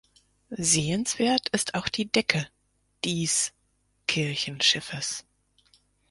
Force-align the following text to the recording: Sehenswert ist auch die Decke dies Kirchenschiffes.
Sehenswert 0.49 1.49
ist 1.49 1.75
auch 1.75 1.87
die 1.87 2.11
Decke 2.11 2.47
dies 3.03 3.53
Kirchenschiffes. 4.07 5.25